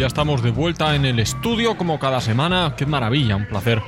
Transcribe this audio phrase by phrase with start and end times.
[0.00, 2.74] ya estamos de vuelta en el estudio como cada semana.
[2.74, 3.82] Qué maravilla, un placer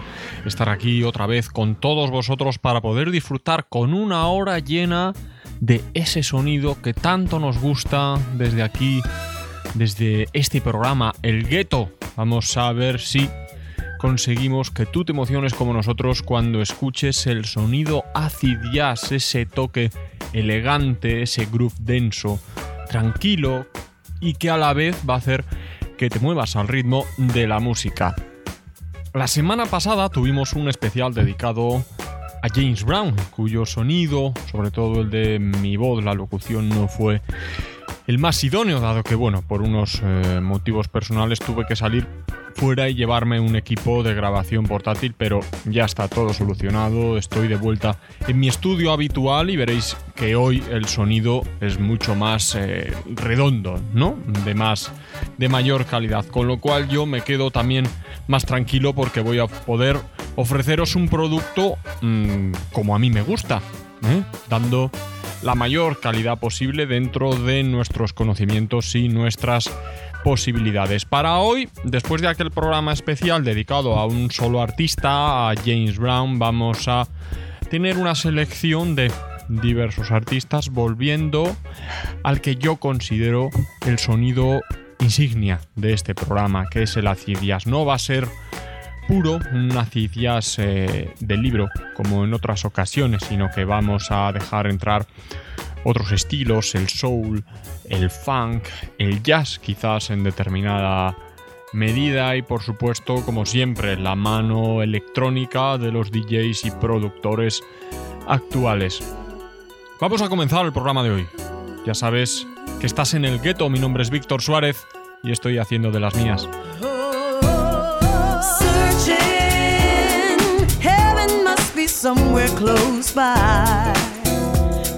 [0.44, 5.14] estar aquí otra vez con todos vosotros para poder disfrutar con una hora llena
[5.60, 9.00] de ese sonido que tanto nos gusta desde aquí,
[9.72, 11.90] desde este programa, El Gueto.
[12.14, 13.30] Vamos a ver si
[13.98, 19.90] conseguimos que tú te emociones como nosotros cuando escuches el sonido acid jazz, ese toque
[20.34, 22.38] elegante, ese groove denso,
[22.90, 23.66] tranquilo
[24.20, 25.44] y que a la vez va a hacer
[26.02, 28.16] que te muevas al ritmo de la música.
[29.14, 31.84] La semana pasada tuvimos un especial dedicado
[32.42, 37.22] a James Brown, cuyo sonido, sobre todo el de mi voz, la locución, no fue
[38.06, 42.06] el más idóneo, dado que, bueno, por unos eh, motivos personales tuve que salir
[42.54, 47.56] fuera y llevarme un equipo de grabación portátil, pero ya está todo solucionado, estoy de
[47.56, 52.92] vuelta en mi estudio habitual y veréis que hoy el sonido es mucho más eh,
[53.06, 54.16] redondo, ¿no?
[54.44, 54.92] De más
[55.38, 57.86] de mayor calidad, con lo cual yo me quedo también
[58.28, 59.98] más tranquilo porque voy a poder
[60.36, 63.60] ofreceros un producto mm, como a mí me gusta,
[64.04, 64.22] ¿eh?
[64.48, 64.90] dando
[65.42, 69.70] la mayor calidad posible dentro de nuestros conocimientos y nuestras
[70.24, 71.04] posibilidades.
[71.04, 76.38] Para hoy, después de aquel programa especial dedicado a un solo artista, a James Brown,
[76.38, 77.08] vamos a
[77.70, 79.10] tener una selección de
[79.48, 81.54] diversos artistas volviendo
[82.22, 83.50] al que yo considero
[83.86, 84.60] el sonido
[85.00, 88.28] insignia de este programa, que es el acid No va a ser
[89.06, 90.10] puro, un acid
[90.58, 95.06] eh, del libro, como en otras ocasiones, sino que vamos a dejar entrar
[95.84, 97.44] otros estilos, el soul,
[97.88, 98.64] el funk,
[98.98, 101.16] el jazz quizás en determinada
[101.72, 107.62] medida y por supuesto, como siempre, la mano electrónica de los DJs y productores
[108.26, 109.02] actuales.
[110.00, 111.26] Vamos a comenzar el programa de hoy.
[111.86, 112.46] Ya sabes
[112.80, 114.86] que estás en el gueto, mi nombre es Víctor Suárez
[115.22, 116.48] y estoy haciendo de las mías.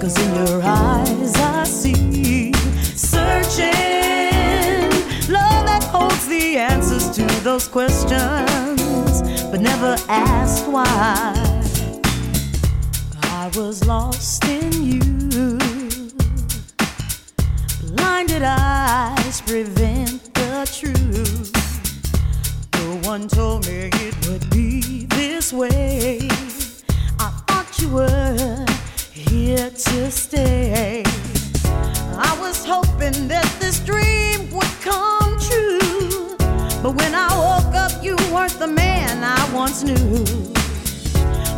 [0.01, 2.51] Cause in your eyes I see
[2.81, 3.69] searching
[5.31, 9.21] love that holds the answers to those questions,
[9.51, 11.35] but never asked why.
[13.25, 15.59] I was lost in you.
[17.97, 21.53] Blinded eyes prevent the truth.
[22.77, 26.31] No one told me it would be this way.
[27.79, 28.67] You were
[29.13, 31.03] here to stay.
[32.17, 36.37] I was hoping that this dream would come true.
[36.83, 40.25] But when I woke up, you weren't the man I once knew.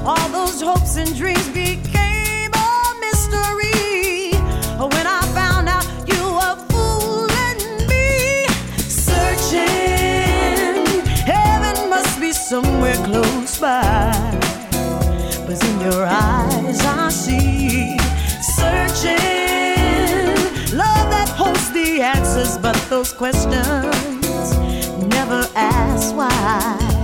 [0.05, 3.96] All those hopes and dreams became a mystery.
[22.97, 24.57] Those questions
[25.09, 26.96] never ask why.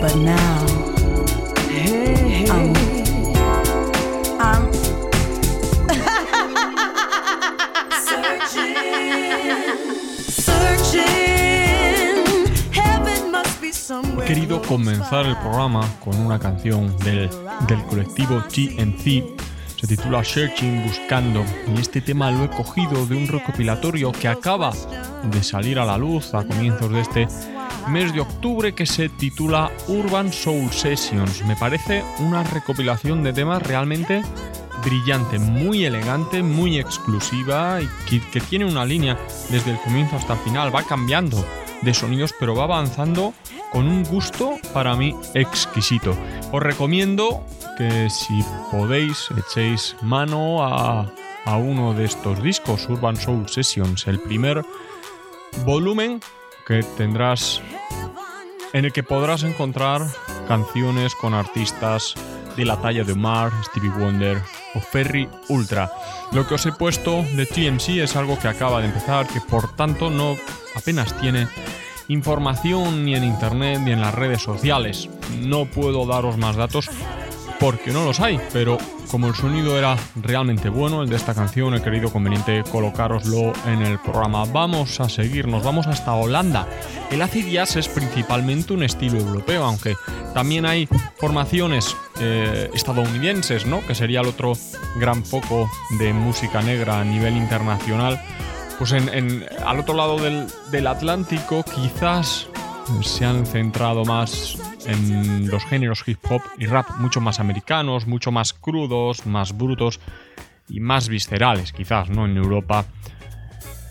[0.00, 0.62] But now,
[14.22, 17.30] He querido comenzar el programa con una canción del,
[17.68, 19.41] del colectivo GNC
[19.82, 21.44] se titula Searching, Buscando,
[21.74, 24.70] y este tema lo he cogido de un recopilatorio que acaba
[25.24, 27.26] de salir a la luz a comienzos de este
[27.88, 31.44] mes de octubre que se titula Urban Soul Sessions.
[31.46, 34.22] Me parece una recopilación de temas realmente
[34.84, 39.18] brillante, muy elegante, muy exclusiva y que, que, tiene una línea
[39.50, 40.72] desde el comienzo hasta el final.
[40.72, 41.44] Va cambiando
[41.82, 43.34] de sonidos, pero va avanzando
[43.70, 46.16] con un gusto para mí exquisito.
[46.52, 47.44] Os recomiendo
[47.76, 51.12] que si podéis echéis mano a,
[51.44, 54.64] a uno de estos discos, Urban Soul Sessions, el primer
[55.64, 56.20] volumen
[56.66, 57.60] que tendrás
[58.72, 60.02] en el que podrás encontrar
[60.48, 62.14] canciones con artistas
[62.56, 64.42] de la talla de Omar, Stevie Wonder
[64.74, 65.90] o Ferry Ultra.
[66.32, 69.74] Lo que os he puesto de TMC es algo que acaba de empezar, que por
[69.74, 70.36] tanto no
[70.74, 71.48] apenas tiene
[72.08, 75.08] información ni en internet ni en las redes sociales.
[75.40, 76.90] No puedo daros más datos
[77.62, 78.76] porque no los hay, pero
[79.08, 83.82] como el sonido era realmente bueno, el de esta canción, he querido conveniente colocároslo en
[83.82, 84.44] el programa.
[84.46, 86.66] Vamos a seguirnos, vamos hasta Holanda.
[87.12, 89.94] El acid jazz es principalmente un estilo europeo, aunque
[90.34, 90.88] también hay
[91.18, 93.86] formaciones eh, estadounidenses, ¿no?
[93.86, 94.54] Que sería el otro
[94.96, 95.70] gran foco
[96.00, 98.20] de música negra a nivel internacional.
[98.76, 102.48] Pues en, al otro lado del, del Atlántico quizás
[103.02, 108.32] se han centrado más en los géneros hip hop y rap mucho más americanos, mucho
[108.32, 110.00] más crudos, más brutos
[110.68, 112.26] y más viscerales, quizás, ¿no?
[112.26, 112.84] En Europa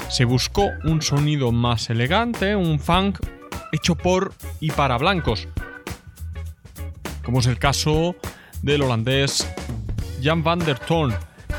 [0.09, 3.19] se buscó un sonido más elegante, un funk
[3.71, 5.47] hecho por y para blancos,
[7.23, 8.15] como es el caso
[8.61, 9.47] del holandés
[10.21, 11.13] Jan van der Toorn,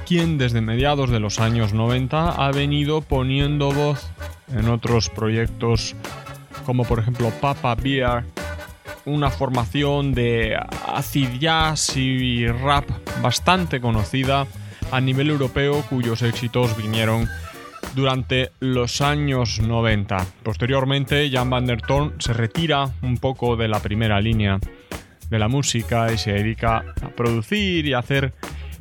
[0.06, 4.11] quien desde mediados de los años 90 ha venido poniendo voz
[4.55, 5.96] en otros proyectos
[6.67, 8.25] como por ejemplo Papa Beer,
[9.04, 10.56] una formación de
[10.87, 12.88] acid jazz y rap
[13.20, 14.46] bastante conocida
[14.90, 17.28] a nivel europeo cuyos éxitos vinieron
[17.94, 20.26] durante los años 90.
[20.43, 24.58] Posteriormente, Jan van der Toorn se retira un poco de la primera línea
[25.28, 28.34] de la música y se dedica a producir y a hacer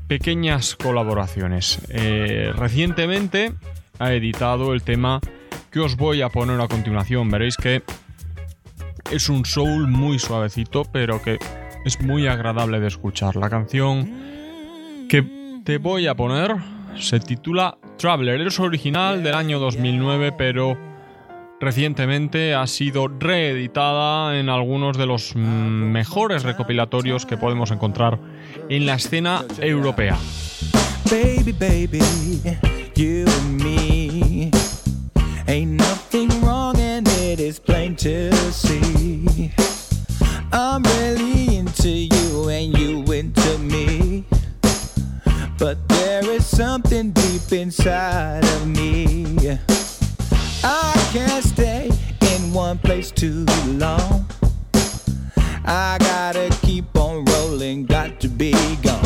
[0.07, 1.79] pequeñas colaboraciones.
[1.89, 3.53] Eh, recientemente
[3.99, 5.21] ha editado el tema
[5.71, 7.29] que os voy a poner a continuación.
[7.29, 7.83] Veréis que
[9.11, 11.37] es un soul muy suavecito, pero que
[11.85, 13.35] es muy agradable de escuchar.
[13.35, 14.09] La canción
[15.09, 16.55] que te voy a poner
[16.97, 18.39] se titula Traveler.
[18.41, 20.77] Es original del año 2009, pero
[21.59, 28.17] recientemente ha sido reeditada en algunos de los mejores recopilatorios que podemos encontrar
[28.69, 30.17] en la escena europea.
[31.09, 32.01] Baby, baby,
[32.95, 34.51] you and me.
[35.47, 38.90] Ain't nothing wrong and it is plain to see.
[40.53, 44.25] I'm really into you and you into me.
[45.57, 49.57] But there is something deep inside of me.
[50.63, 51.89] I can't stay
[52.21, 54.25] in one place too long.
[55.63, 59.05] I gotta keep on rolling, got to be gone.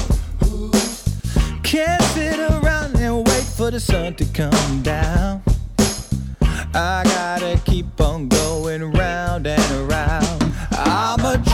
[1.61, 5.43] Can't sit around and wait for the sun to come down.
[6.73, 9.64] I gotta keep on going round and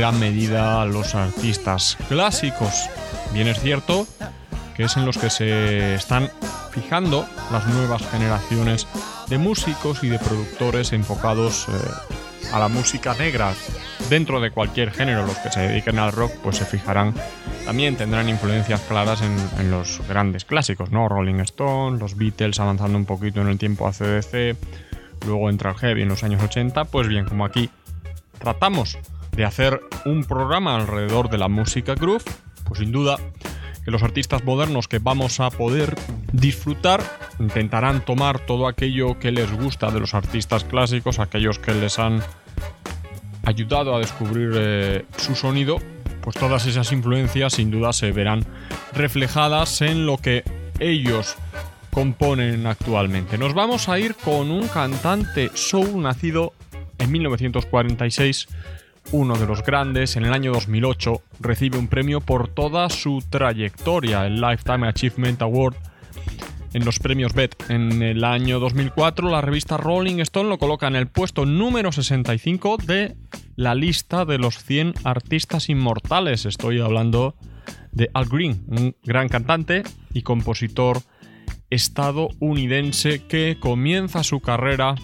[0.00, 2.88] gran medida los artistas clásicos.
[3.34, 4.06] Bien es cierto
[4.74, 6.30] que es en los que se están
[6.70, 8.86] fijando las nuevas generaciones
[9.28, 11.72] de músicos y de productores enfocados eh,
[12.50, 13.52] a la música negra.
[14.08, 17.12] Dentro de cualquier género, los que se dediquen al rock, pues se fijarán,
[17.66, 21.10] también tendrán influencias claras en, los grandes clásicos, ¿no?
[21.10, 24.56] Rolling Stone, los Beatles avanzando un poquito en el tiempo a CDC,
[25.26, 27.68] luego entra el heavy en los años 80, pues bien, como aquí
[28.38, 28.96] tratamos
[29.40, 32.22] de hacer un programa alrededor de la música groove,
[32.64, 33.16] pues sin duda
[33.82, 35.94] que los artistas modernos que vamos a poder
[36.30, 37.02] disfrutar
[37.38, 42.22] intentarán tomar todo aquello que les gusta de los artistas clásicos, aquellos que les han
[43.46, 45.78] ayudado a descubrir eh, su sonido,
[46.20, 48.44] pues todas esas influencias sin duda se verán
[48.92, 50.44] reflejadas en lo que
[50.80, 51.36] ellos
[51.90, 53.38] componen actualmente.
[53.38, 56.52] Nos vamos a ir con un cantante soul nacido
[56.98, 58.46] en 1946
[59.12, 64.26] uno de los grandes, en el año 2008 recibe un premio por toda su trayectoria,
[64.26, 65.74] el Lifetime Achievement Award
[66.72, 67.54] en los premios BET.
[67.68, 72.76] En el año 2004 la revista Rolling Stone lo coloca en el puesto número 65
[72.78, 73.16] de
[73.56, 76.46] la lista de los 100 artistas inmortales.
[76.46, 77.34] Estoy hablando
[77.92, 79.82] de Al Green, un gran cantante
[80.14, 81.02] y compositor
[81.70, 84.94] estadounidense que comienza su carrera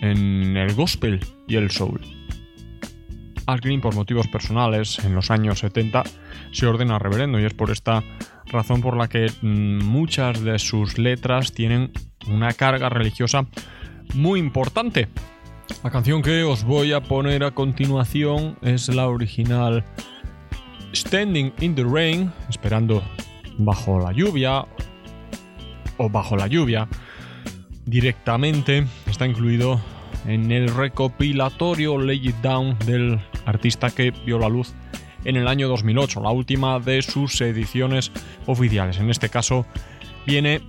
[0.00, 2.15] en el gospel y el soul.
[3.54, 6.02] Green, por motivos personales, en los años 70
[6.52, 8.02] se ordena reverendo y es por esta
[8.46, 11.92] razón por la que mm, muchas de sus letras tienen
[12.28, 13.46] una carga religiosa
[14.14, 15.08] muy importante.
[15.82, 19.84] La canción que os voy a poner a continuación es la original
[20.94, 23.02] Standing in the Rain, esperando
[23.58, 24.64] bajo la lluvia
[25.98, 26.88] o bajo la lluvia.
[27.84, 29.80] Directamente está incluido
[30.26, 34.74] en el recopilatorio Lay It Down del artista que vio la luz
[35.24, 38.12] en el año 2008, la última de sus ediciones
[38.46, 38.98] oficiales.
[38.98, 39.66] En este caso
[40.26, 40.60] viene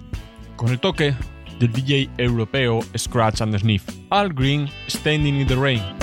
[0.55, 1.13] con el toque
[1.59, 5.96] del DJ europeo Scratch and Sniff, Al Green Standing in the Rain.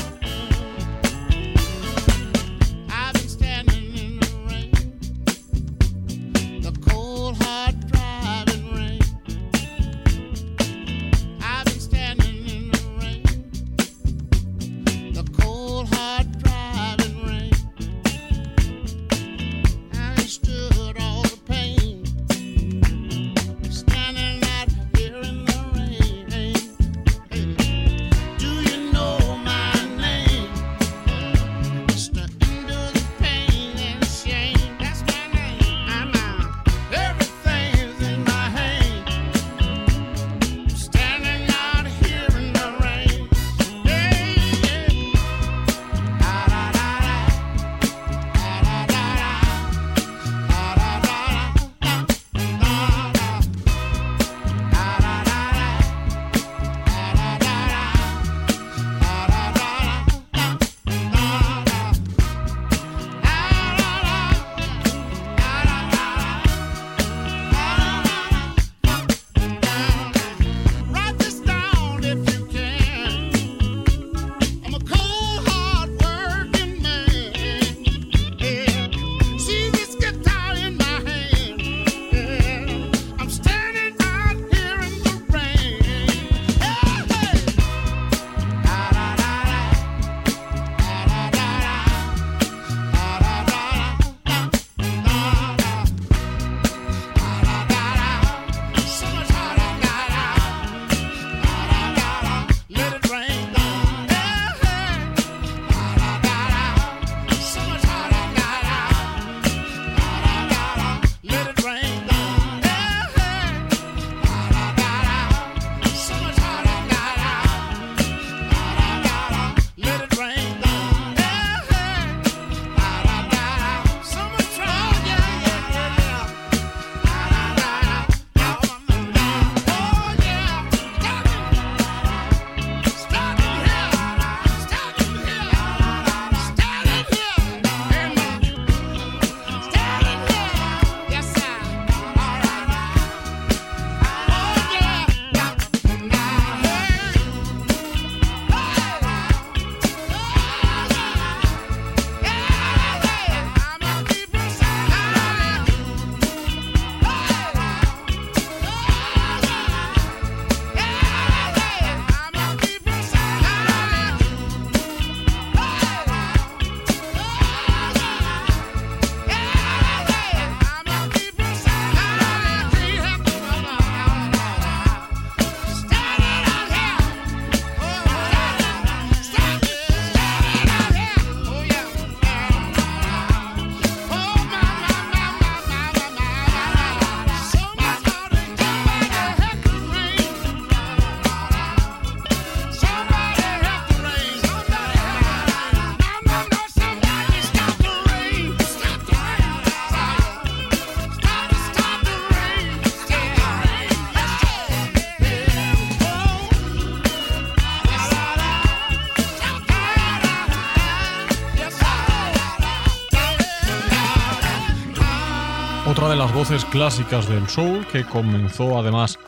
[216.05, 219.19] Otra de las voces clásicas del soul que comenzó además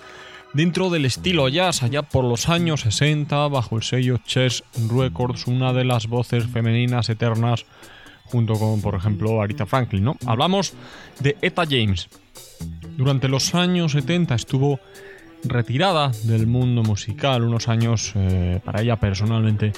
[0.53, 5.73] dentro del estilo jazz allá por los años 60 bajo el sello Chess Records, una
[5.73, 7.65] de las voces femeninas eternas
[8.27, 10.17] junto con por ejemplo Aretha Franklin, ¿no?
[10.27, 10.75] Hablamos
[11.21, 12.11] de Etta James.
[12.99, 14.79] Durante los años 70 estuvo
[15.49, 19.73] retirada del mundo musical, unos años eh, para ella personalmente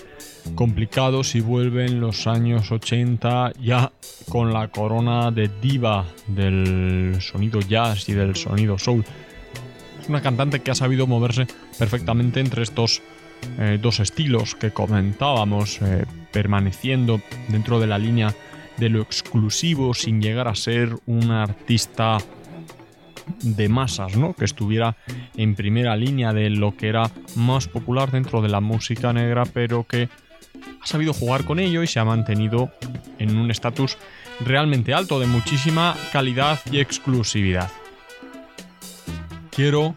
[0.55, 3.93] complicados y vuelve en los años 80 ya
[4.29, 9.05] con la corona de diva del sonido jazz y del sonido soul.
[10.01, 11.47] Es una cantante que ha sabido moverse
[11.79, 13.03] perfectamente entre estos
[13.59, 18.35] eh, dos estilos que comentábamos, eh, permaneciendo dentro de la línea
[18.77, 22.19] de lo exclusivo sin llegar a ser un artista
[23.43, 24.35] de masas, ¿no?
[24.35, 24.97] Que estuviera
[25.37, 29.85] en primera línea de lo que era más popular dentro de la música negra, pero
[29.85, 30.09] que
[30.81, 32.71] ha sabido jugar con ello y se ha mantenido
[33.19, 33.99] en un estatus
[34.41, 37.71] realmente alto, de muchísima calidad y exclusividad.
[39.51, 39.95] Quiero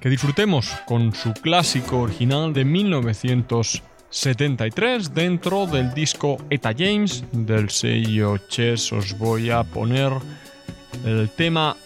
[0.00, 8.36] que disfrutemos con su clásico original de 1973 dentro del disco Eta James del sello
[8.48, 8.92] Chess.
[8.92, 10.12] Os voy a poner
[11.04, 11.76] el tema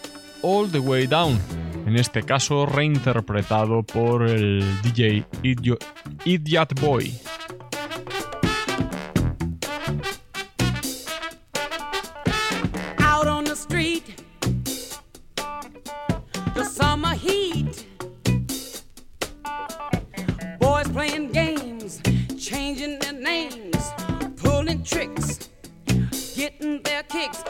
[0.41, 1.37] All the Way Down,
[1.85, 7.13] en este caso reinterpretado por el DJ Idiot, Boy.
[12.99, 14.03] Out on the street,
[16.53, 17.85] the summer heat,
[20.59, 22.01] boys playing games,
[22.37, 23.93] changing their names,
[24.37, 25.49] pulling tricks,
[26.35, 27.43] getting their kicks.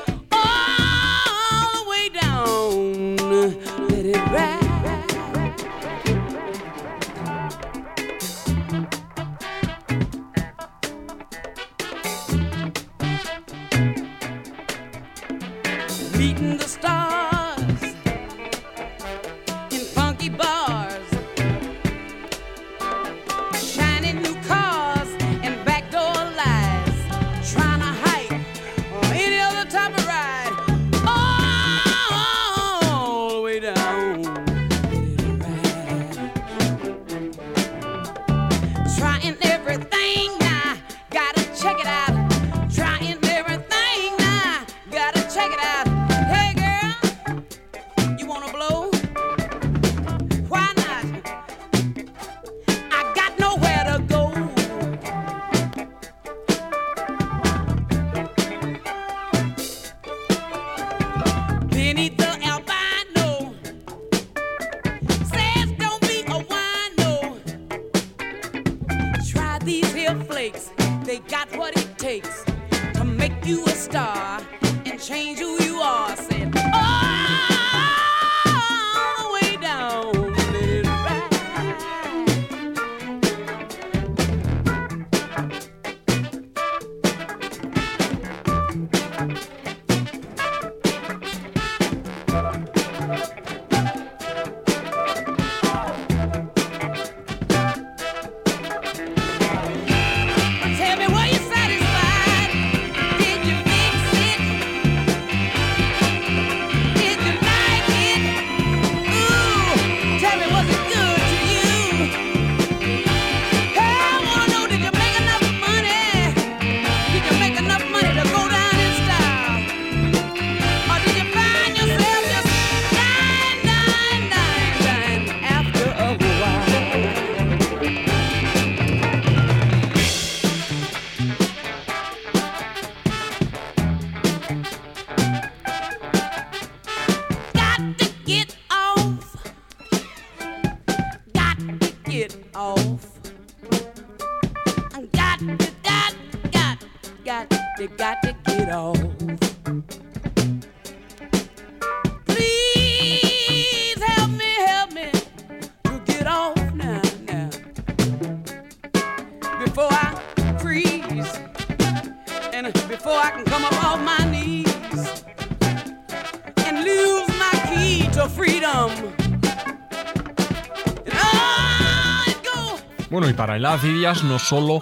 [173.60, 174.80] Díaz no solo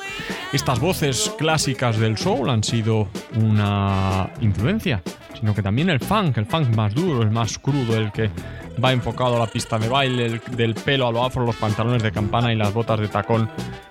[0.53, 5.01] estas voces clásicas del soul han sido una influencia,
[5.39, 8.29] sino que también el funk, el funk más duro, el más crudo, el que
[8.83, 12.11] va enfocado a la pista de baile, del pelo a lo afro, los pantalones de
[12.11, 13.49] campana y las botas de tacón.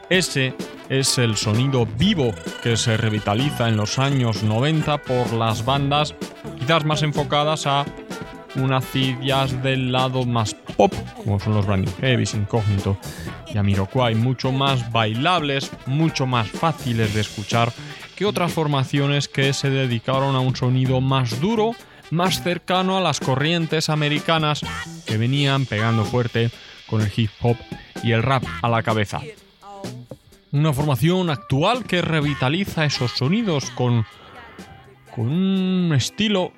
[0.09, 0.55] Ese
[0.89, 6.15] es el sonido vivo que se revitaliza en los años 90 por las bandas
[6.61, 7.85] quizás más enfocadas a
[8.55, 8.85] unas
[9.21, 12.97] jazz del lado más pop, como son los Branding Heavis, Incógnito
[13.57, 17.73] y Amiroquai, mucho más bailables, mucho más fáciles de escuchar
[18.15, 21.73] que otras formaciones que se dedicaron a un sonido más duro,
[22.11, 24.61] más cercano a las corrientes americanas
[25.07, 26.51] que venían pegando fuerte
[26.87, 27.57] con el hip hop
[28.03, 29.23] y el rap a la cabeza.
[30.53, 34.05] Una formación actual que revitaliza esos sonidos con,
[35.15, 36.53] con un estilo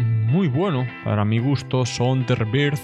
[0.00, 2.78] muy bueno para mi gusto, Sonderbird,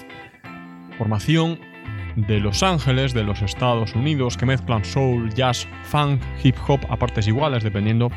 [0.98, 1.69] formación
[2.16, 6.96] de Los Ángeles, de los Estados Unidos, que mezclan soul, jazz, funk, hip hop a
[6.96, 8.10] partes iguales, dependiendo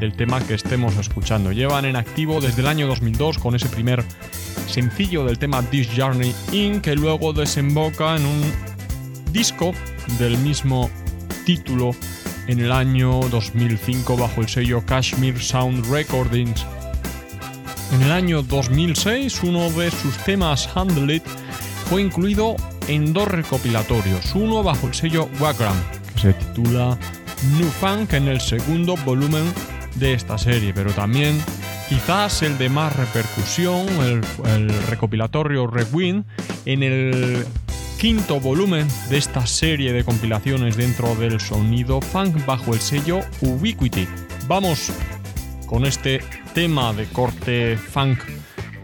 [0.00, 1.52] del tema que estemos escuchando.
[1.52, 4.04] Llevan en activo desde el año 2002 con ese primer
[4.66, 8.52] sencillo del tema This Journey In, que luego desemboca en un
[9.32, 9.72] disco
[10.18, 10.90] del mismo
[11.44, 11.92] título
[12.46, 16.66] en el año 2005 bajo el sello Kashmir Sound Recordings.
[17.92, 21.24] En el año 2006 uno de sus temas Handle It
[21.88, 22.56] fue incluido
[22.88, 25.76] en dos recopilatorios, uno bajo el sello Wagram,
[26.14, 26.98] que se titula
[27.58, 29.44] New Funk en el segundo volumen
[29.96, 31.38] de esta serie, pero también
[31.88, 33.86] quizás el de más repercusión,
[34.46, 36.24] el, recopilatorio Rewind,
[36.66, 37.46] en el
[37.98, 44.06] quinto volumen de esta serie de compilaciones dentro del sonido funk bajo el sello Ubiquity.
[44.46, 44.92] Vamos
[45.66, 46.20] con este
[46.54, 48.18] tema de corte funk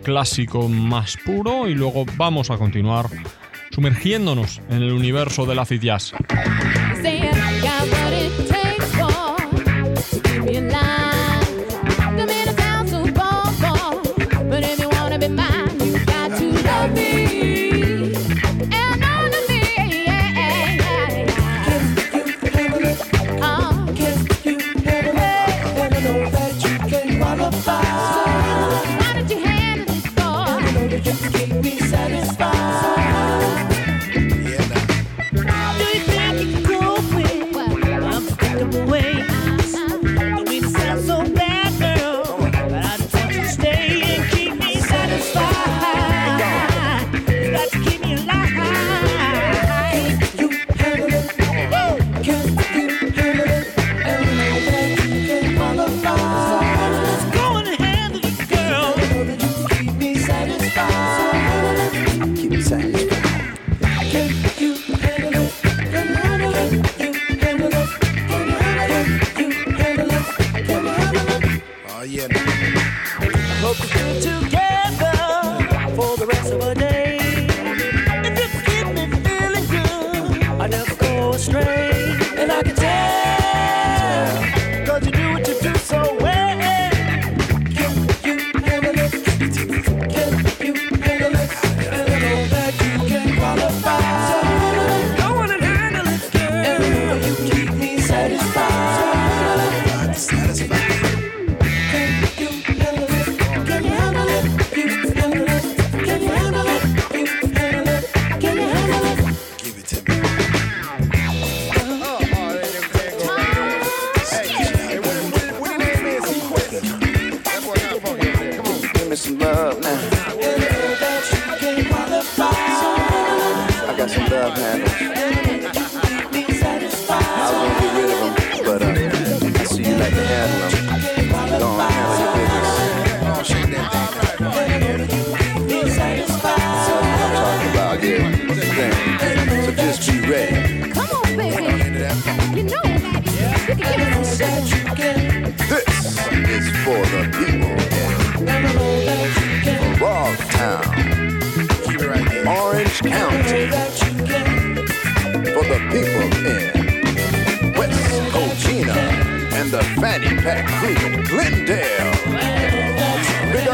[0.02, 3.06] clásico más puro y luego vamos a continuar
[3.70, 6.12] sumergiéndonos en el universo de la jazz.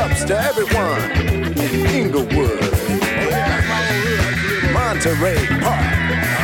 [0.07, 1.03] ups to everyone
[1.59, 2.61] in Inglewood,
[4.73, 5.87] Monterey Park,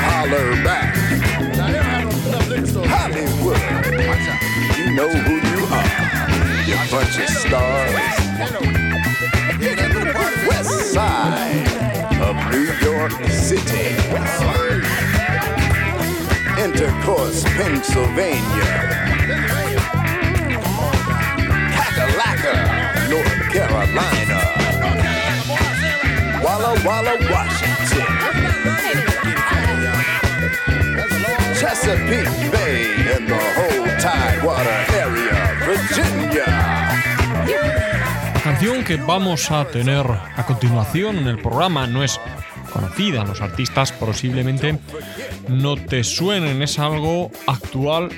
[0.03, 0.94] holler back.
[2.90, 3.62] Hollywood,
[4.79, 5.90] you know who you are.
[6.66, 7.92] You bunch of stars.
[10.48, 11.66] West side
[12.20, 13.94] of New York City.
[16.61, 19.22] Intercourse, Pennsylvania.
[23.53, 24.41] Carolina,
[26.43, 28.07] Walla Walla, Washington,
[31.61, 35.37] Chesapeake Bay, and the whole Tidewater area,
[35.67, 36.47] Virginia.
[38.43, 42.19] Canción que vamos a tener a continuación en el programa no es
[42.73, 44.79] conocida, los artistas posiblemente
[45.49, 48.09] no te suenen, es algo actual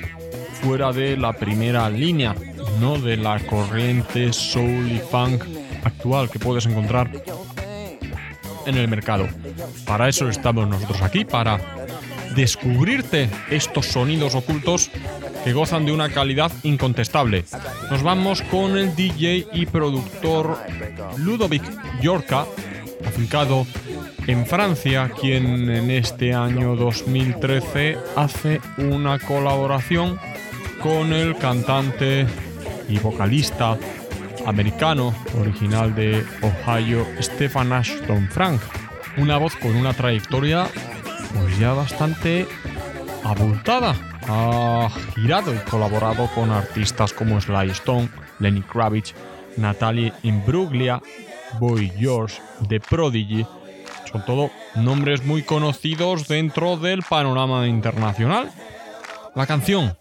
[0.61, 2.33] fuera de la primera línea
[2.79, 5.43] no de la corriente soul y funk
[5.83, 7.09] actual que puedes encontrar
[8.65, 9.27] en el mercado.
[9.85, 11.59] Para eso estamos nosotros aquí, para
[12.35, 14.89] descubrirte estos sonidos ocultos
[15.43, 17.45] que gozan de una calidad incontestable.
[17.91, 20.57] Nos vamos con el DJ y productor
[21.17, 21.63] Ludovic
[22.01, 22.45] Yorka,
[23.05, 23.65] afincado
[24.27, 30.19] en Francia, quien en este año 2013 hace una colaboración
[30.81, 32.25] con el cantante
[32.87, 33.77] y vocalista
[34.45, 38.61] americano original de Ohio, Stefan Ashton Frank.
[39.17, 40.67] Una voz con una trayectoria
[41.39, 42.47] pues ya bastante
[43.23, 43.95] abultada.
[44.27, 49.13] Ha girado y colaborado con artistas como Sly Stone, Lenny Kravitz,
[49.57, 51.01] Natalie Imbruglia,
[51.59, 53.45] Boy George, The Prodigy.
[54.11, 58.51] Son todo nombres muy conocidos dentro del panorama internacional.
[59.35, 59.95] La canción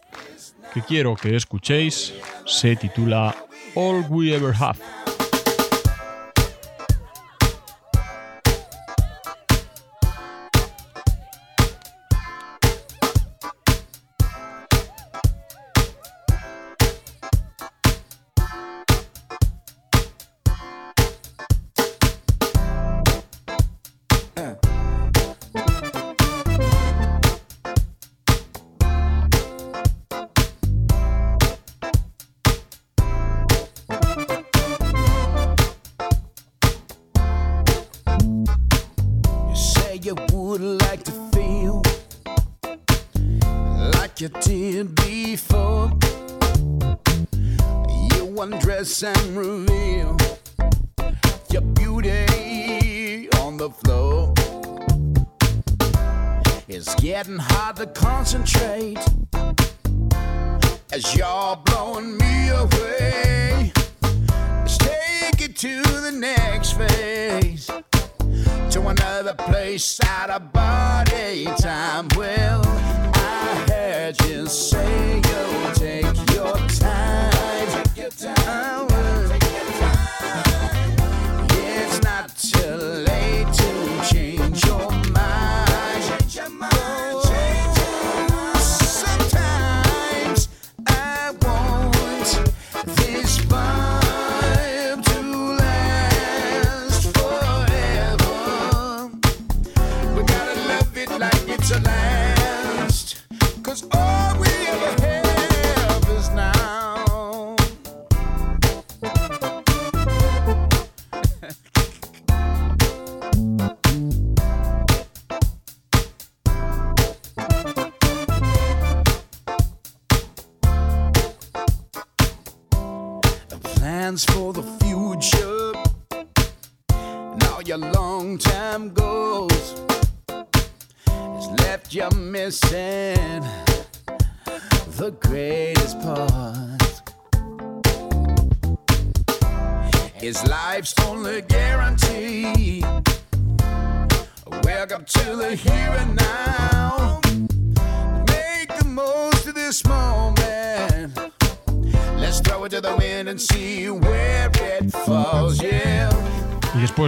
[0.72, 2.14] que quiero que escuchéis
[2.46, 3.34] se titula
[3.74, 5.03] All We Ever Have.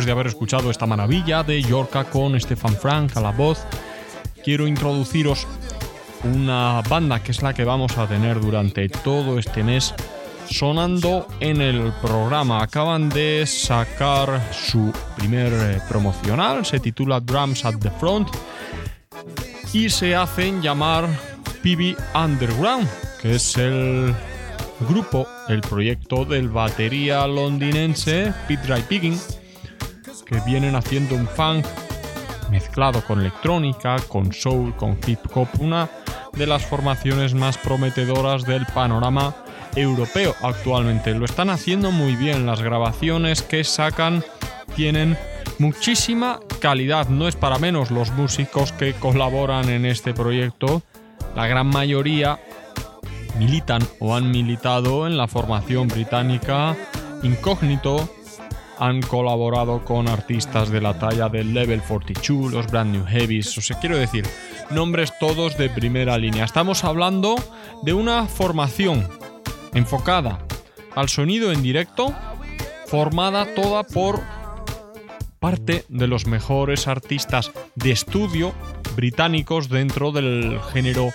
[0.07, 3.67] De haber escuchado esta maravilla de Yorka con Stefan Frank a la voz,
[4.45, 5.47] quiero introduciros
[6.23, 9.93] una banda que es la que vamos a tener durante todo este mes
[10.49, 12.63] sonando en el programa.
[12.63, 18.29] Acaban de sacar su primer eh, promocional, se titula Drums at the Front
[19.73, 21.09] y se hacen llamar
[21.63, 22.89] PB Underground,
[23.21, 24.15] que es el
[24.89, 29.19] grupo, el proyecto del batería londinense Pete Dry Pigging,
[30.27, 31.65] que vienen haciendo un funk
[32.51, 35.89] mezclado con electrónica, con soul, con hip hop, una
[36.33, 39.35] de las formaciones más prometedoras del panorama
[39.75, 41.15] europeo actualmente.
[41.15, 44.25] Lo están haciendo muy bien, las grabaciones que sacan
[44.75, 45.17] tienen
[45.59, 50.83] muchísima calidad, no es para menos los músicos que colaboran en este proyecto,
[51.35, 52.39] la gran mayoría
[53.39, 56.77] militan o han militado en la formación británica
[57.23, 58.09] Incógnito,
[58.79, 63.61] han colaborado con artistas de la talla del Level 42, los Brand New Heavies, o
[63.61, 64.27] sea, quiero decir,
[64.71, 66.45] nombres todos de primera línea.
[66.45, 67.37] Estamos hablando
[67.83, 69.09] de una formación
[69.75, 70.39] enfocada
[70.95, 72.15] al sonido en directo
[72.87, 74.21] formada toda por
[75.39, 78.55] parte de los mejores artistas de estudio
[78.95, 81.13] británicos dentro del género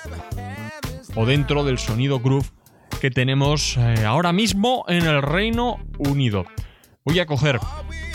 [1.16, 2.48] o dentro del sonido groove
[3.02, 6.46] que tenemos eh, ahora mismo en el Reino Unido.
[7.04, 7.60] Voy a coger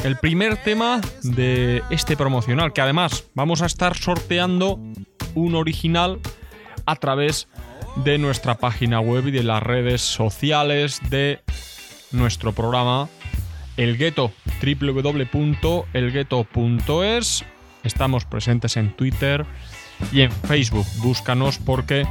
[0.05, 4.79] el primer tema de este promocional, que además vamos a estar sorteando
[5.35, 6.21] un original
[6.87, 7.49] a través
[8.05, 11.41] de nuestra página web y de las redes sociales de
[12.13, 13.09] nuestro programa
[13.77, 14.31] El Gueto,
[14.63, 17.45] www.elgueto.es.
[17.83, 19.45] Estamos presentes en Twitter
[20.13, 20.87] y en Facebook.
[20.99, 22.07] Búscanos porque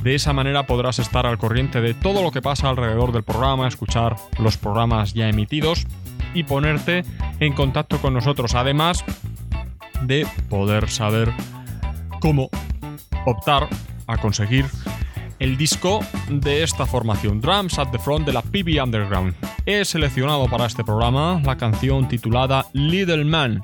[0.00, 3.68] de esa manera podrás estar al corriente de todo lo que pasa alrededor del programa,
[3.68, 5.86] escuchar los programas ya emitidos
[6.34, 7.04] y ponerte
[7.40, 8.54] en contacto con nosotros.
[8.54, 9.04] Además
[10.02, 11.32] de poder saber
[12.20, 12.50] cómo
[13.26, 13.68] optar
[14.06, 14.66] a conseguir
[15.38, 19.34] el disco de esta formación, Drums at the Front de la PB Underground.
[19.66, 23.62] He seleccionado para este programa la canción titulada Little Man.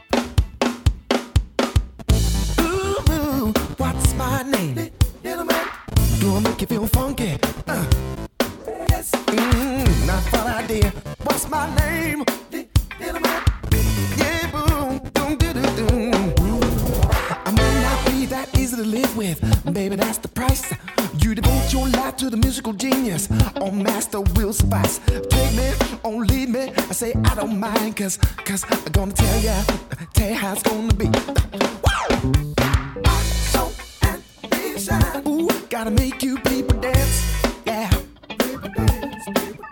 [19.73, 19.97] Baby.
[19.97, 20.73] That's the price.
[21.19, 25.01] You devote your life to the musical genius on Master Will Spice.
[25.31, 25.73] Take me,
[26.03, 26.73] on lead me.
[26.77, 29.63] I say I don't mind, cause, cause I'm gonna tell ya,
[30.13, 31.11] tell ya how it's gonna be.
[33.53, 33.71] So
[34.03, 35.03] ambition.
[35.29, 37.23] Ooh, gotta make you people dance.
[37.67, 37.91] Yeah.
[38.29, 39.64] Mm,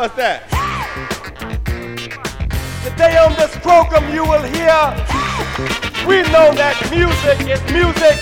[0.00, 0.48] What's that?
[2.82, 4.72] Today on this program you will hear
[6.08, 8.16] we know that music is music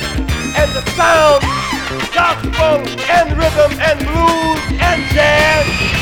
[0.59, 1.58] and the sound
[1.89, 5.98] gospel and rhythm and blues and jazz.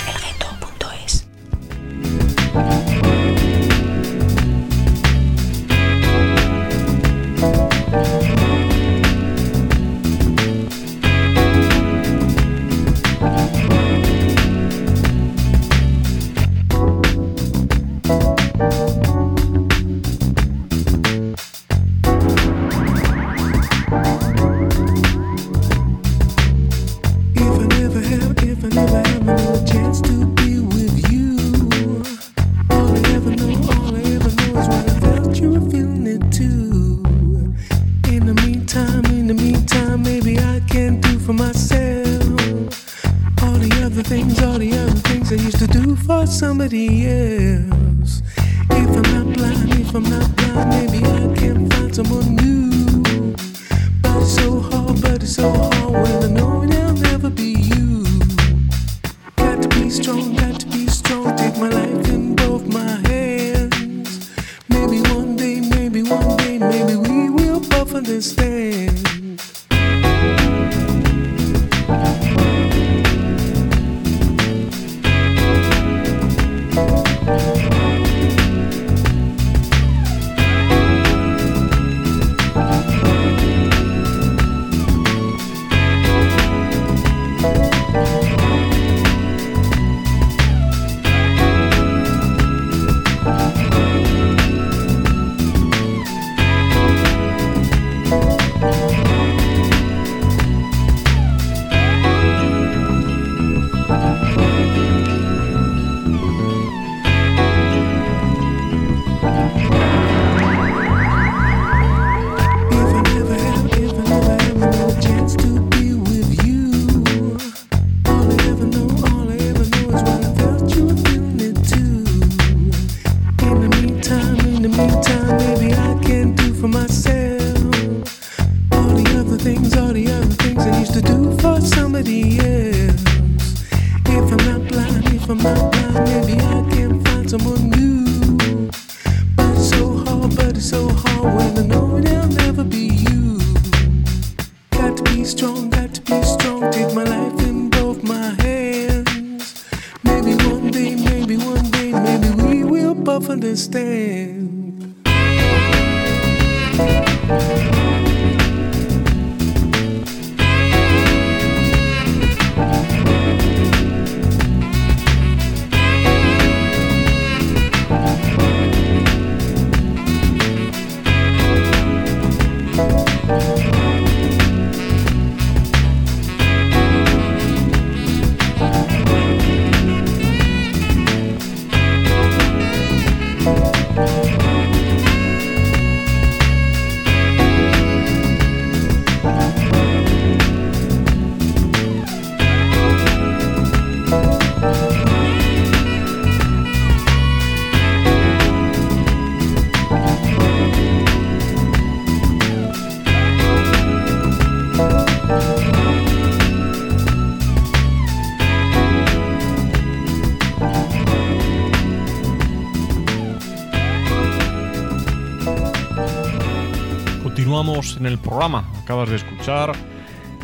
[217.97, 218.71] En el programa.
[218.83, 219.73] Acabas de escuchar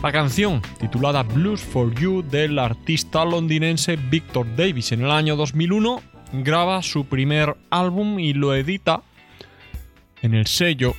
[0.03, 4.93] la canción titulada Blues for You del artista londinense Victor Davis.
[4.93, 9.03] En el año 2001 graba su primer álbum y lo edita
[10.23, 10.95] en el sello,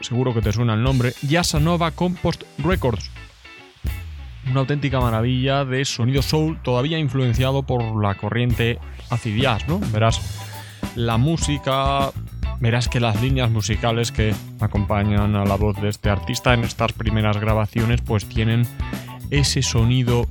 [0.00, 3.10] seguro que te suena el nombre, Yasanova Compost Records.
[4.50, 8.78] Una auténtica maravilla de sonido soul, todavía influenciado por la corriente
[9.10, 9.78] acid jazz, ¿no?
[9.92, 10.20] Verás
[10.96, 12.10] la música,
[12.62, 16.92] verás que las líneas musicales que acompañan a la voz de este artista en estas
[16.92, 18.64] primeras grabaciones pues tienen
[19.30, 20.28] ese sonido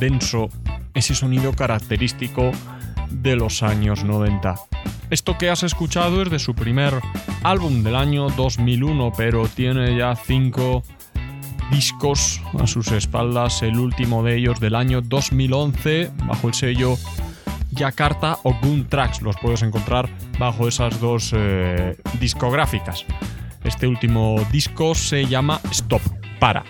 [0.00, 0.48] denso,
[0.94, 2.50] ese sonido característico
[3.10, 4.54] de los años 90.
[5.10, 6.94] Esto que has escuchado es de su primer
[7.42, 10.82] álbum del año 2001, pero tiene ya cinco
[11.70, 16.96] discos a sus espaldas, el último de ellos del año 2011, bajo el sello
[17.72, 19.22] Yakarta o Goon Tracks.
[19.22, 20.08] Los puedes encontrar
[20.38, 23.04] bajo esas dos eh, discográficas.
[23.64, 26.02] Este último disco se llama Stop,
[26.38, 26.64] para.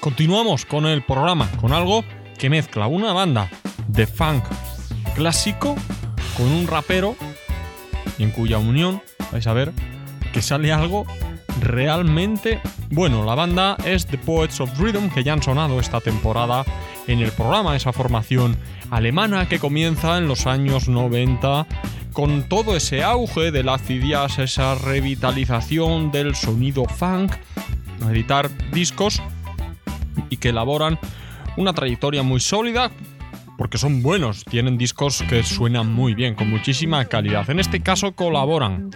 [0.00, 2.04] Continuamos con el programa, con algo
[2.38, 3.48] que mezcla una banda
[3.88, 4.44] de funk
[5.14, 5.76] clásico
[6.36, 7.16] con un rapero
[8.18, 9.72] en cuya unión vais a ver
[10.32, 11.06] que sale algo
[11.60, 13.24] realmente bueno.
[13.24, 16.64] La banda es The Poets of Rhythm, que ya han sonado esta temporada
[17.06, 18.56] en el programa, esa formación
[18.90, 21.66] alemana que comienza en los años 90
[22.12, 27.32] con todo ese auge de la jazz, esa revitalización del sonido funk,
[28.08, 29.20] editar discos
[30.30, 30.98] y que elaboran
[31.56, 32.90] una trayectoria muy sólida
[33.56, 37.48] porque son buenos, tienen discos que suenan muy bien, con muchísima calidad.
[37.50, 38.90] En este caso colaboran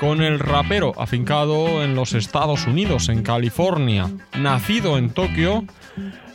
[0.00, 5.64] con el rapero afincado en los Estados Unidos, en California, nacido en Tokio,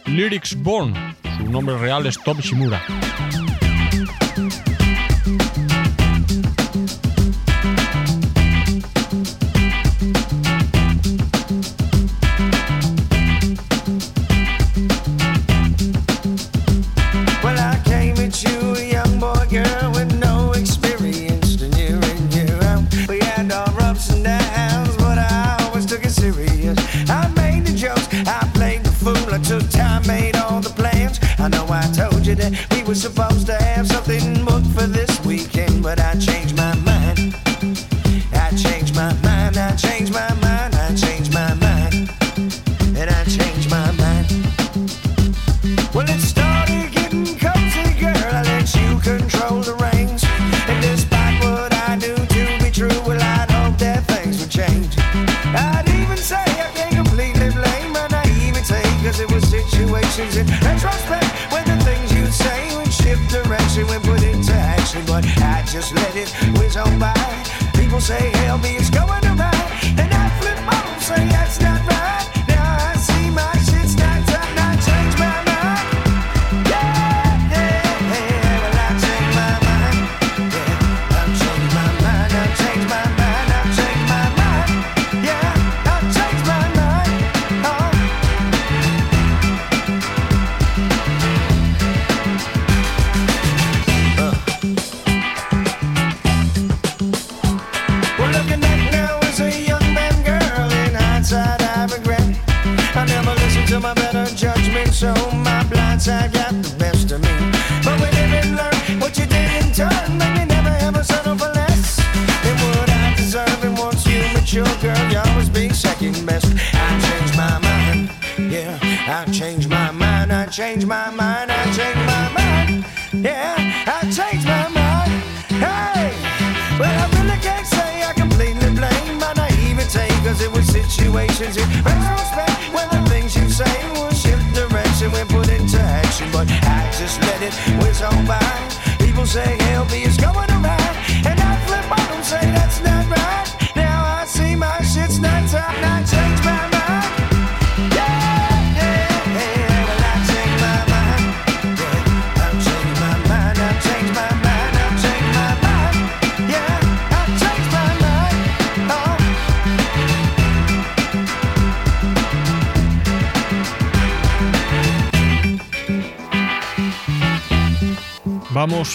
[0.06, 0.94] Lyrics Born,
[1.38, 2.82] su nombre real es Tom Shimura.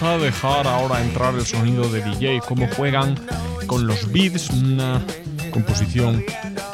[0.01, 3.14] vamos a dejar ahora entrar el sonido de DJ, cómo juegan
[3.66, 5.01] con los beats, una
[5.51, 6.22] composición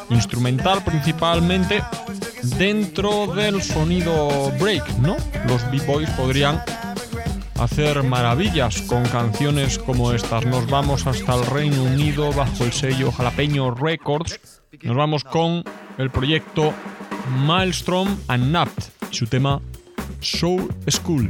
[0.09, 1.81] instrumental principalmente
[2.57, 5.15] dentro del sonido break, ¿no?
[5.47, 6.61] Los B-Boys podrían
[7.59, 10.45] hacer maravillas con canciones como estas.
[10.45, 14.39] Nos vamos hasta el Reino Unido bajo el sello Jalapeño Records.
[14.81, 15.63] Nos vamos con
[15.97, 16.73] el proyecto
[17.37, 19.61] Maelstrom and Napt, su tema
[20.19, 21.29] Soul School.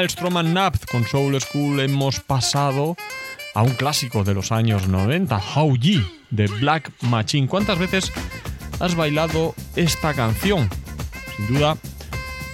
[0.00, 2.96] Maelstrom and Napt con Soul School hemos pasado
[3.54, 7.46] a un clásico de los años 90, How Ye, de Black Machine.
[7.46, 8.10] ¿Cuántas veces
[8.78, 10.70] has bailado esta canción?
[11.36, 11.76] Sin duda,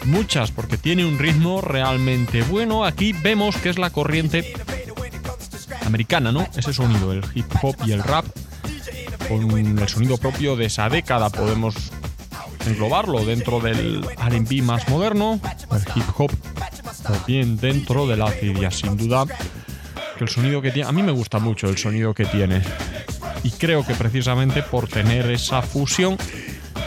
[0.07, 2.85] muchas, porque tiene un ritmo realmente bueno.
[2.85, 4.53] Aquí vemos que es la corriente
[5.85, 6.49] americana, ¿no?
[6.57, 8.27] Ese sonido, el hip hop y el rap,
[9.29, 11.31] con el sonido propio de esa década.
[11.31, 11.93] Podemos
[12.67, 15.39] englobarlo dentro del RB más moderno,
[15.71, 16.33] el hip hop,
[17.27, 19.25] bien dentro de la acid Sin duda,
[20.17, 20.89] que el sonido que tiene.
[20.89, 22.63] A mí me gusta mucho el sonido que tiene.
[23.43, 26.17] Y creo que precisamente por tener esa fusión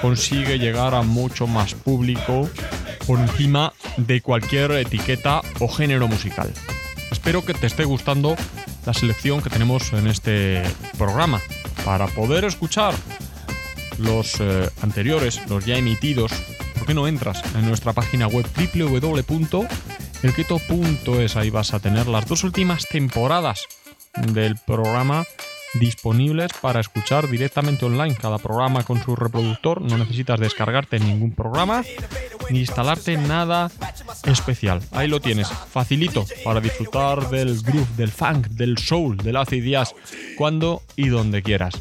[0.02, 2.50] consigue llegar a mucho más público
[3.06, 6.52] por encima de cualquier etiqueta o género musical.
[7.12, 8.36] Espero que te esté gustando
[8.86, 10.64] la selección que tenemos en este
[10.98, 11.42] programa.
[11.86, 12.94] Para poder escuchar
[13.98, 16.32] los eh, anteriores, los ya emitidos,
[16.78, 18.46] ¿por qué no entras en nuestra página web
[20.22, 21.36] www.elketo.es?
[21.36, 23.66] Ahí vas a tener las dos últimas temporadas
[24.34, 25.24] del programa
[25.76, 28.16] disponibles para escuchar directamente online.
[28.16, 29.82] Cada programa con su reproductor.
[29.82, 31.84] No necesitas descargarte ningún programa
[32.50, 33.72] ni instalarte nada
[34.26, 34.82] especial.
[34.92, 39.94] Ahí lo tienes, facilito para disfrutar del groove, del funk, del soul, del acid jazz,
[40.38, 41.76] cuando y donde quieras.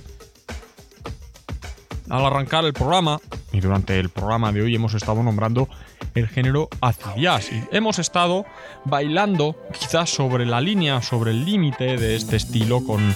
[2.10, 3.20] Al arrancar el programa,
[3.52, 5.68] y durante el programa de hoy hemos estado nombrando
[6.14, 8.44] el género acid jazz y hemos estado
[8.84, 13.14] bailando quizás sobre la línea, sobre el límite de este estilo con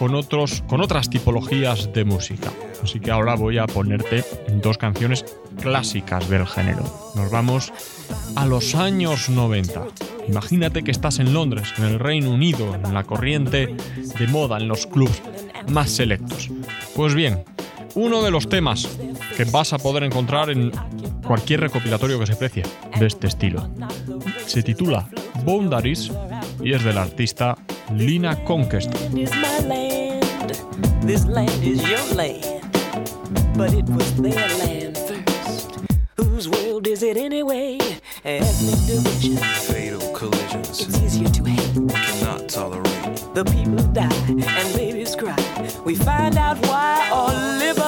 [0.00, 2.50] con, otros, con otras tipologías de música.
[2.82, 4.24] Así que ahora voy a ponerte
[4.62, 5.26] dos canciones
[5.60, 6.84] clásicas del género.
[7.14, 7.70] Nos vamos
[8.34, 9.88] a los años 90.
[10.26, 13.76] Imagínate que estás en Londres, en el Reino Unido, en la corriente
[14.18, 15.20] de moda, en los clubs
[15.68, 16.50] más selectos.
[16.96, 17.44] Pues bien,
[17.94, 18.86] uno de los temas
[19.36, 20.70] que vas a poder encontrar en
[21.26, 22.62] cualquier recopilatorio que se precie
[22.98, 23.68] de este estilo.
[24.46, 25.08] Se titula
[25.44, 26.10] Boundaries
[26.62, 27.56] y es del artista
[27.94, 28.90] Lina Conquest.
[31.06, 32.44] This land is your land,
[33.56, 35.78] but it was their land first.
[36.16, 37.78] Whose world is it anyway?
[38.22, 39.36] Ethnic division.
[39.38, 41.72] Fatal collisions It's easier to hate.
[41.88, 43.24] cannot tolerate.
[43.34, 45.36] The people die and babies cry.
[45.86, 47.78] We find out why or live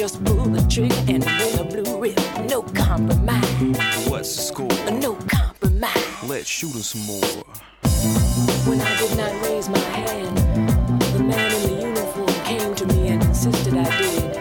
[0.00, 2.16] Just pull the trigger and win a blue rip.
[2.48, 4.90] No compromise, What's the score?
[4.98, 6.22] no compromise.
[6.26, 7.44] Let's shoot some more.
[8.64, 10.38] When I did not raise my hand,
[11.12, 14.36] the man in the uniform came to me and insisted I did.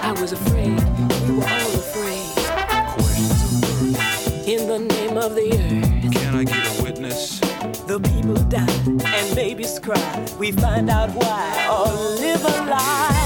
[0.00, 0.80] I was afraid.
[1.28, 2.24] We were all afraid.
[2.96, 4.48] Questions of birth.
[4.48, 7.40] In the name of the earth, Can I get a witness?
[7.86, 8.64] the people die
[9.14, 10.26] and babies cry.
[10.38, 13.24] We find out why or live a lie.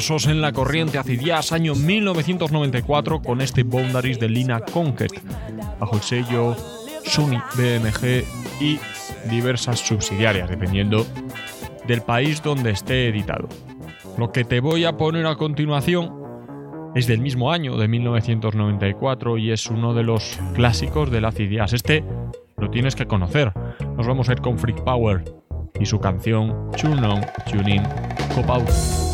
[0.00, 5.12] Inmersos en la corriente acid jazz año 1994 con este Boundaries de Lina Conquet,
[5.78, 6.56] bajo el sello
[7.04, 8.24] Sony BMG
[8.62, 8.78] y
[9.28, 11.06] diversas subsidiarias, dependiendo
[11.86, 13.46] del país donde esté editado.
[14.16, 16.14] Lo que te voy a poner a continuación
[16.94, 21.74] es del mismo año, de 1994, y es uno de los clásicos del acid jazz.
[21.74, 22.02] Este
[22.56, 23.52] lo tienes que conocer.
[23.98, 25.22] Nos vamos a ir con Freak Power
[25.78, 27.20] y su canción Tune On,
[27.50, 27.82] Tune In,
[28.34, 29.09] Cop Out.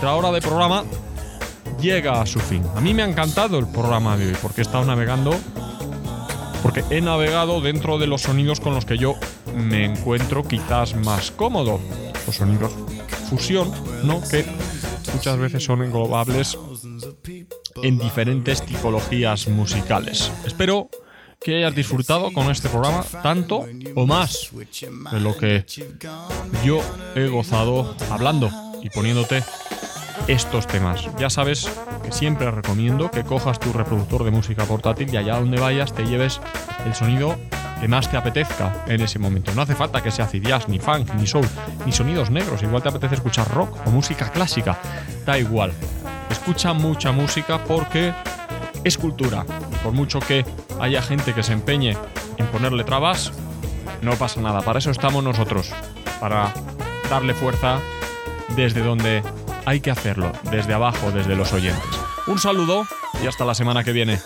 [0.00, 0.82] Nuestra hora de programa
[1.78, 2.64] llega a su fin.
[2.74, 5.38] A mí me ha encantado el programa de hoy porque he estado navegando,
[6.62, 9.16] porque he navegado dentro de los sonidos con los que yo
[9.54, 11.78] me encuentro quizás más cómodo.
[12.26, 12.72] Los sonidos
[13.28, 13.70] fusión,
[14.02, 14.22] ¿no?
[14.22, 14.46] Que
[15.12, 16.56] muchas veces son englobables
[17.82, 20.32] en diferentes tipologías musicales.
[20.46, 20.88] Espero
[21.38, 24.48] que hayas disfrutado con este programa tanto o más
[25.12, 25.66] de lo que
[26.64, 26.80] yo
[27.14, 28.50] he gozado hablando
[28.82, 29.44] y poniéndote
[30.26, 31.08] estos temas.
[31.18, 31.70] Ya sabes
[32.02, 36.04] que siempre recomiendo que cojas tu reproductor de música portátil y allá donde vayas te
[36.04, 36.40] lleves
[36.86, 37.36] el sonido
[37.80, 39.52] que más te apetezca en ese momento.
[39.54, 41.46] No hace falta que sea jazz, ni funk, ni soul,
[41.86, 42.62] ni sonidos negros.
[42.62, 44.78] Igual te apetece escuchar rock o música clásica.
[45.24, 45.72] Da igual.
[46.30, 48.12] Escucha mucha música porque
[48.84, 49.44] es cultura.
[49.82, 50.44] Por mucho que
[50.78, 51.96] haya gente que se empeñe
[52.36, 53.32] en ponerle trabas,
[54.02, 54.60] no pasa nada.
[54.60, 55.72] Para eso estamos nosotros.
[56.20, 56.52] Para
[57.08, 57.78] darle fuerza
[58.54, 59.22] desde donde
[59.70, 61.84] hay que hacerlo, desde abajo, desde los oyentes.
[62.26, 62.88] Un saludo
[63.22, 64.18] y hasta la semana que viene.